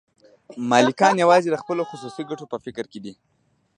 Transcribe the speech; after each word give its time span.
مالکان 0.69 1.15
یوازې 1.23 1.47
د 1.51 1.55
خپلو 1.61 1.83
خصوصي 1.89 2.23
ګټو 2.29 2.45
په 2.51 2.57
فکر 2.65 2.85
کې 2.91 2.99
دي 3.05 3.13